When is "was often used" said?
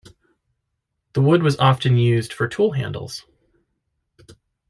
1.43-2.33